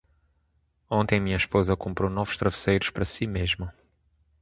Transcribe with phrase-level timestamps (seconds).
[0.89, 3.71] Ontem minha esposa comprou novos travesseiros para si mesma.